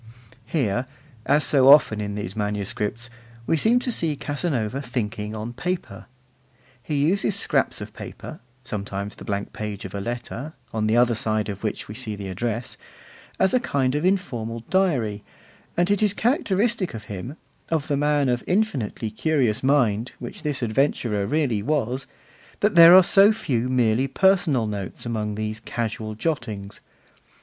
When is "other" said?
10.97-11.13